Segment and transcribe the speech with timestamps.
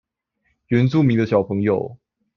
[0.69, 1.95] 原住民族的小朋友